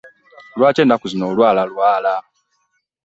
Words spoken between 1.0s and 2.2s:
zino olwalalwala?